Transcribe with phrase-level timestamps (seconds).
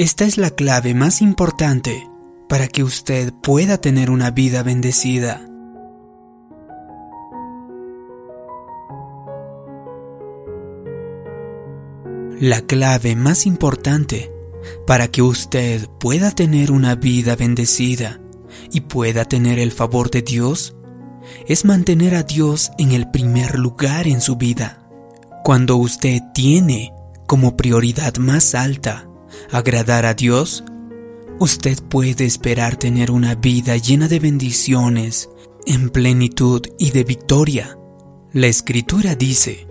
[0.00, 2.08] Esta es la clave más importante
[2.48, 5.46] para que usted pueda tener una vida bendecida.
[12.40, 14.32] La clave más importante
[14.86, 18.22] para que usted pueda tener una vida bendecida
[18.72, 20.74] y pueda tener el favor de Dios
[21.46, 24.78] es mantener a Dios en el primer lugar en su vida.
[25.44, 26.94] Cuando usted tiene
[27.26, 29.09] como prioridad más alta
[29.50, 30.64] agradar a Dios,
[31.38, 35.30] usted puede esperar tener una vida llena de bendiciones,
[35.66, 37.78] en plenitud y de victoria.
[38.32, 39.66] La escritura dice,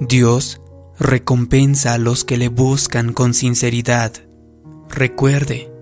[0.00, 0.60] Dios
[0.98, 4.12] recompensa a los que le buscan con sinceridad.
[4.88, 5.72] Recuerde,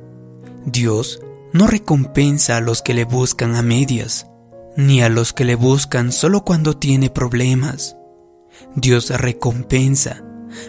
[0.65, 1.21] Dios
[1.53, 4.27] no recompensa a los que le buscan a medias,
[4.77, 7.97] ni a los que le buscan solo cuando tiene problemas.
[8.77, 10.25] Dios recompensa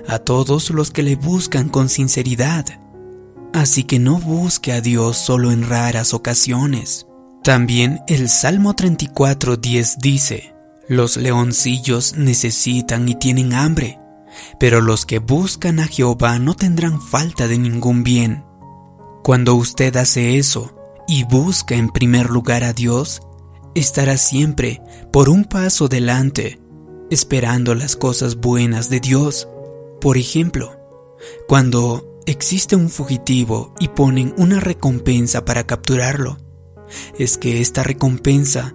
[0.08, 2.66] a todos los que le buscan con sinceridad.
[3.54, 7.08] Así que no busque a Dios solo en raras ocasiones.
[7.44, 10.54] También el Salmo 34.10 dice,
[10.88, 14.00] Los leoncillos necesitan y tienen hambre,
[14.60, 18.46] pero los que buscan a Jehová no tendrán falta de ningún bien.
[19.24, 20.76] Cuando usted hace eso
[21.08, 23.22] y busca en primer lugar a Dios,
[23.76, 26.60] estará siempre por un paso delante,
[27.10, 29.48] esperando las cosas buenas de Dios.
[30.02, 30.80] Por ejemplo,
[31.48, 36.40] cuando existe un fugitivo y ponen una recompensa para capturarlo,
[37.20, 38.74] es que esta recompensa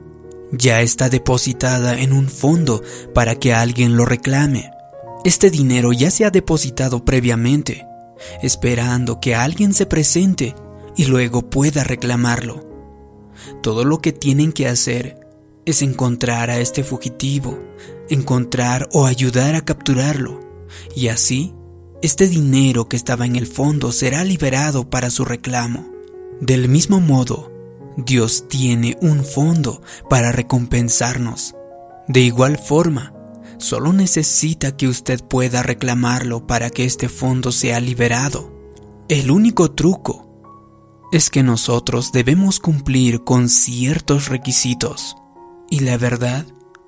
[0.52, 2.80] ya está depositada en un fondo
[3.12, 4.70] para que alguien lo reclame.
[5.24, 7.84] Este dinero ya se ha depositado previamente,
[8.40, 10.54] esperando que alguien se presente
[10.96, 12.64] y luego pueda reclamarlo.
[13.64, 15.18] Todo lo que tienen que hacer
[15.64, 17.58] es encontrar a este fugitivo,
[18.08, 20.45] encontrar o ayudar a capturarlo,
[20.94, 21.54] y así
[22.02, 25.90] este dinero que estaba en el fondo será liberado para su reclamo.
[26.40, 27.52] Del mismo modo,
[27.96, 31.54] Dios tiene un fondo para recompensarnos.
[32.08, 33.16] De igual forma,
[33.58, 38.52] Solo necesita que usted pueda reclamarlo para que este fondo sea liberado.
[39.08, 40.28] El único truco
[41.10, 45.16] es que nosotros debemos cumplir con ciertos requisitos.
[45.70, 46.44] Y la verdad,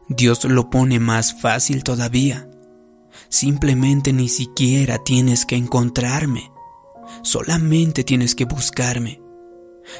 [0.08, 2.48] Dios lo pone más fácil todavía.
[3.28, 6.50] Simplemente ni siquiera tienes que encontrarme.
[7.22, 9.20] Solamente tienes que buscarme.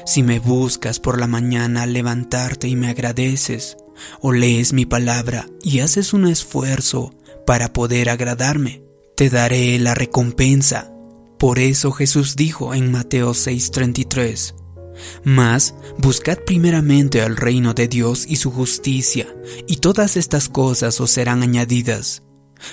[0.05, 3.77] Si me buscas por la mañana al levantarte y me agradeces,
[4.21, 7.13] o lees mi palabra y haces un esfuerzo
[7.45, 8.83] para poder agradarme,
[9.15, 10.93] te daré la recompensa.
[11.37, 14.55] Por eso Jesús dijo en Mateo 6:33,
[15.23, 19.27] Mas buscad primeramente al reino de Dios y su justicia,
[19.67, 22.23] y todas estas cosas os serán añadidas.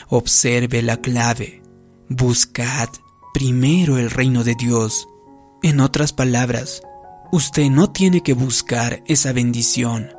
[0.08, 1.62] Observe la clave.
[2.08, 2.88] Buscad
[3.34, 5.08] primero el reino de Dios.
[5.62, 6.82] En otras palabras,
[7.32, 10.10] usted no tiene que buscar esa bendición,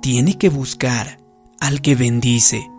[0.00, 1.18] tiene que buscar
[1.60, 2.70] al que bendice.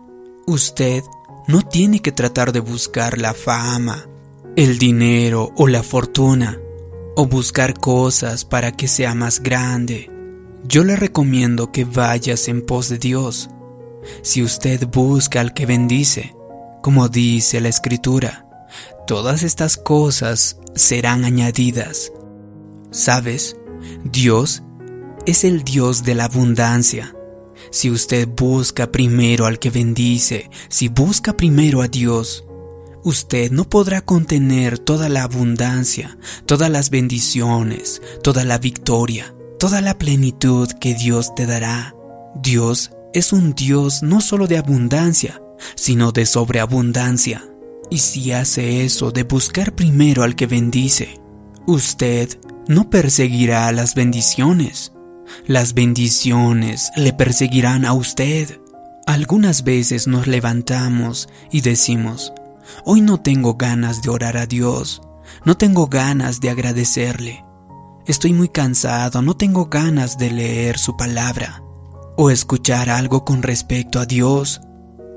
[0.48, 1.04] Usted
[1.48, 4.08] no tiene que tratar de buscar la fama,
[4.56, 6.58] el dinero o la fortuna,
[7.16, 10.10] o buscar cosas para que sea más grande.
[10.68, 13.50] Yo le recomiendo que vayas en pos de Dios.
[14.22, 16.36] Si usted busca al que bendice,
[16.82, 18.48] como dice la Escritura,
[19.08, 22.12] todas estas cosas serán añadidas.
[22.92, 23.56] ¿Sabes?
[24.04, 24.64] Dios
[25.26, 27.16] es el Dios de la abundancia.
[27.70, 32.44] Si usted busca primero al que bendice, si busca primero a Dios,
[33.04, 39.98] usted no podrá contener toda la abundancia, todas las bendiciones, toda la victoria, toda la
[39.98, 41.96] plenitud que Dios te dará.
[42.36, 45.42] Dios es un Dios no solo de abundancia,
[45.76, 47.46] sino de sobreabundancia.
[47.90, 51.20] Y si hace eso de buscar primero al que bendice,
[51.68, 52.30] usted
[52.68, 54.94] no perseguirá las bendiciones,
[55.46, 58.60] las bendiciones le perseguirán a usted.
[59.08, 62.32] Algunas veces nos levantamos y decimos,
[62.86, 65.02] hoy no tengo ganas de orar a Dios,
[65.44, 67.44] no tengo ganas de agradecerle,
[68.06, 71.62] estoy muy cansado, no tengo ganas de leer su palabra
[72.18, 74.62] o escuchar algo con respecto a Dios,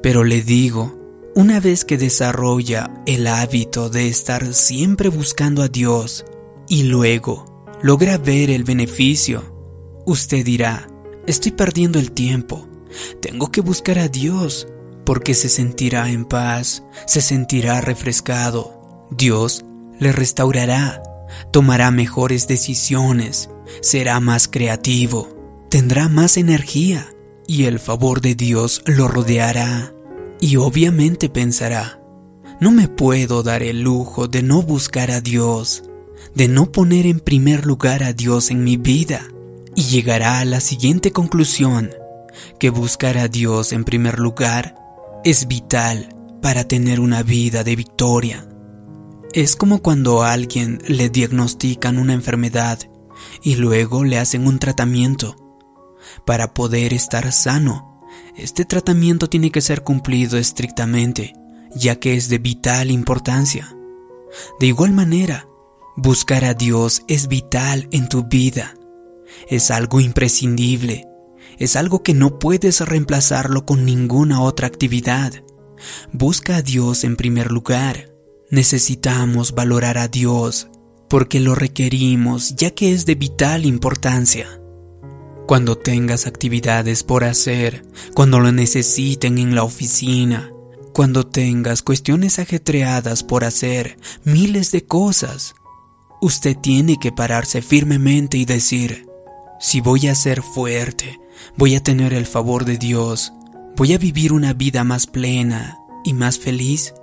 [0.02, 0.98] pero le digo,
[1.34, 6.24] una vez que desarrolla el hábito de estar siempre buscando a Dios
[6.68, 9.54] y luego logra ver el beneficio,
[10.06, 10.86] Usted dirá,
[11.26, 12.68] estoy perdiendo el tiempo,
[13.22, 14.68] tengo que buscar a Dios,
[15.06, 19.06] porque se sentirá en paz, se sentirá refrescado.
[19.10, 19.64] Dios
[19.98, 21.02] le restaurará,
[21.52, 23.48] tomará mejores decisiones,
[23.80, 25.28] será más creativo,
[25.74, 27.12] tendrá más energía
[27.48, 29.92] y el favor de Dios lo rodeará.
[30.40, 32.00] Y obviamente pensará,
[32.60, 35.82] no me puedo dar el lujo de no buscar a Dios.
[36.36, 39.26] de no poner en primer lugar a Dios en mi vida
[39.74, 41.90] y llegará a la siguiente conclusión,
[42.60, 44.76] que buscar a Dios en primer lugar
[45.24, 48.48] es vital para tener una vida de victoria.
[49.32, 52.78] Es como cuando a alguien le diagnostican una enfermedad
[53.42, 55.43] y luego le hacen un tratamiento.
[56.24, 58.02] Para poder estar sano,
[58.36, 61.34] este tratamiento tiene que ser cumplido estrictamente,
[61.74, 63.76] ya que es de vital importancia.
[64.58, 65.48] De igual manera,
[65.96, 68.74] buscar a Dios es vital en tu vida.
[69.48, 71.06] Es algo imprescindible.
[71.58, 75.32] Es algo que no puedes reemplazarlo con ninguna otra actividad.
[76.12, 78.12] Busca a Dios en primer lugar.
[78.50, 80.68] Necesitamos valorar a Dios
[81.08, 84.60] porque lo requerimos ya que es de vital importancia.
[85.46, 90.50] Cuando tengas actividades por hacer, cuando lo necesiten en la oficina,
[90.94, 95.54] cuando tengas cuestiones ajetreadas por hacer, miles de cosas,
[96.22, 99.06] usted tiene que pararse firmemente y decir,
[99.60, 101.20] si voy a ser fuerte,
[101.56, 103.32] voy a tener el favor de Dios,
[103.76, 106.94] voy a vivir una vida más plena y más feliz,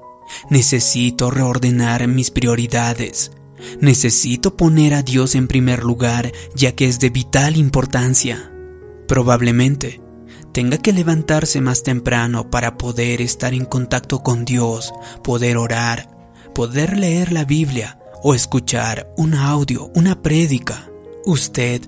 [0.49, 3.31] necesito reordenar mis prioridades,
[3.79, 8.51] Necesito poner a Dios en primer lugar ya que es de vital importancia.
[9.07, 10.01] Probablemente
[10.51, 14.93] tenga que levantarse más temprano para poder estar en contacto con Dios,
[15.23, 16.09] poder orar,
[16.53, 20.89] poder leer la Biblia o escuchar un audio, una prédica.
[21.25, 21.81] Usted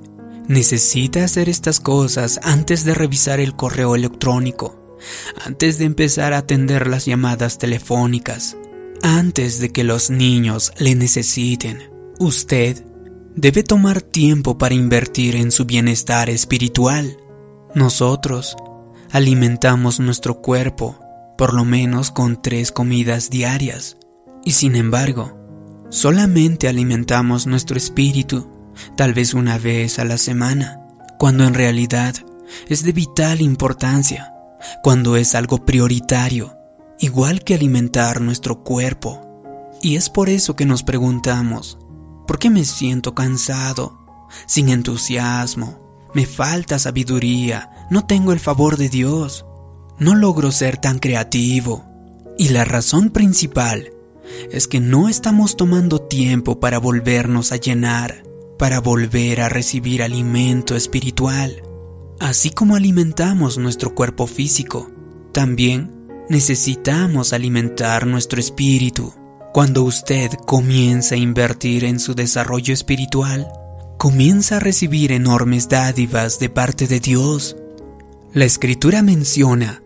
[0.47, 4.97] necesita hacer estas cosas antes de revisar el correo electrónico,
[5.45, 8.57] antes de empezar a atender las llamadas telefónicas,
[9.03, 11.91] antes de que los niños le necesiten.
[12.19, 12.83] Usted
[13.35, 17.17] debe tomar tiempo para invertir en su bienestar espiritual.
[17.75, 18.55] Nosotros
[19.11, 20.97] alimentamos nuestro cuerpo
[21.38, 23.97] por lo menos con tres comidas diarias
[24.45, 25.38] y sin embargo,
[25.89, 28.49] solamente alimentamos nuestro espíritu
[28.95, 30.79] tal vez una vez a la semana,
[31.19, 32.15] cuando en realidad
[32.69, 34.33] es de vital importancia,
[34.81, 36.62] cuando es algo prioritario
[37.00, 39.22] igual que alimentar nuestro cuerpo.
[39.81, 41.78] Y es por eso que nos preguntamos,
[42.28, 43.98] ¿por qué me siento cansado,
[44.45, 45.81] sin entusiasmo?
[46.13, 49.45] Me falta sabiduría, no tengo el favor de Dios,
[50.00, 51.86] no logro ser tan creativo.
[52.38, 53.92] Y la razón principal
[54.51, 58.24] es que no estamos tomando tiempo para volvernos a llenar,
[58.57, 61.63] para volver a recibir alimento espiritual.
[62.19, 64.90] Así como alimentamos nuestro cuerpo físico,
[65.34, 69.13] también Necesitamos alimentar nuestro espíritu.
[69.53, 73.51] Cuando usted comienza a invertir en su desarrollo espiritual,
[73.97, 77.57] comienza a recibir enormes dádivas de parte de Dios.
[78.33, 79.83] La escritura menciona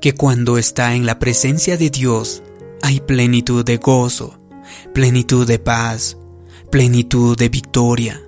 [0.00, 2.42] que cuando está en la presencia de Dios
[2.82, 4.40] hay plenitud de gozo,
[4.92, 6.18] plenitud de paz,
[6.70, 8.22] plenitud de victoria.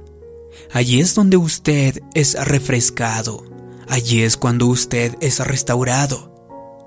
[0.72, 3.44] Allí es donde usted es refrescado,
[3.88, 6.37] allí es cuando usted es restaurado,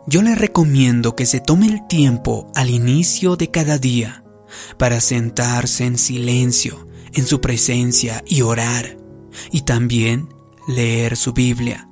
[0.08, 4.24] yo le recomiendo que se tome el tiempo al inicio de cada día
[4.78, 8.98] para sentarse en silencio en su presencia y orar,
[9.52, 10.30] y también
[10.68, 11.90] leer su Biblia.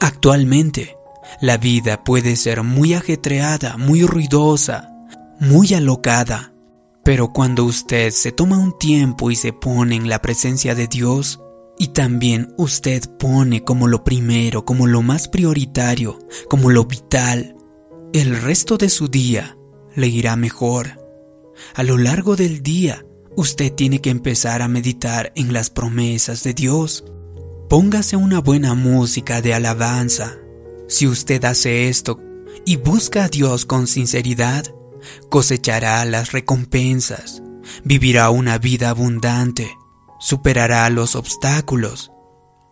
[0.00, 0.96] Actualmente,
[1.40, 4.90] la vida puede ser muy ajetreada, muy ruidosa,
[5.40, 6.52] muy alocada,
[7.04, 11.40] pero cuando usted se toma un tiempo y se pone en la presencia de Dios,
[11.78, 17.56] y también usted pone como lo primero, como lo más prioritario, como lo vital.
[18.12, 19.56] El resto de su día
[19.94, 21.00] le irá mejor.
[21.74, 23.04] A lo largo del día,
[23.36, 27.04] usted tiene que empezar a meditar en las promesas de Dios.
[27.68, 30.36] Póngase una buena música de alabanza.
[30.88, 32.20] Si usted hace esto
[32.64, 34.64] y busca a Dios con sinceridad,
[35.28, 37.42] cosechará las recompensas,
[37.82, 39.76] vivirá una vida abundante
[40.24, 42.10] superará los obstáculos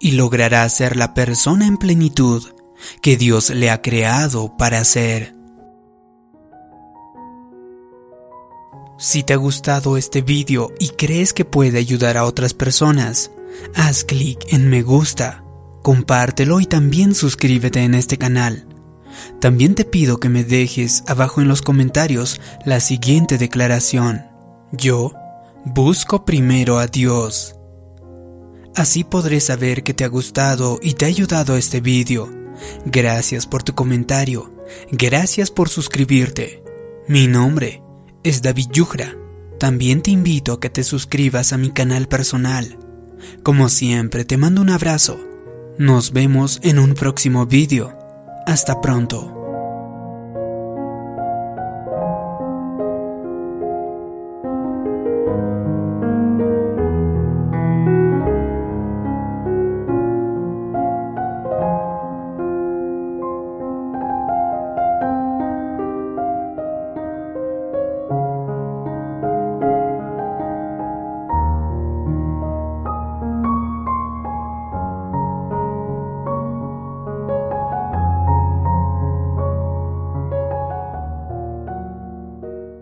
[0.00, 2.42] y logrará ser la persona en plenitud
[3.02, 5.34] que Dios le ha creado para ser.
[8.96, 13.30] Si te ha gustado este vídeo y crees que puede ayudar a otras personas,
[13.74, 15.44] haz clic en me gusta,
[15.82, 18.66] compártelo y también suscríbete en este canal.
[19.42, 24.22] También te pido que me dejes abajo en los comentarios la siguiente declaración.
[24.72, 25.12] Yo
[25.64, 27.54] Busco primero a Dios.
[28.74, 32.28] Así podré saber que te ha gustado y te ha ayudado este vídeo.
[32.84, 34.52] Gracias por tu comentario.
[34.90, 36.64] Gracias por suscribirte.
[37.06, 37.80] Mi nombre
[38.24, 39.16] es David Yugra.
[39.60, 42.78] También te invito a que te suscribas a mi canal personal.
[43.44, 45.20] Como siempre, te mando un abrazo.
[45.78, 47.96] Nos vemos en un próximo vídeo.
[48.46, 49.41] Hasta pronto.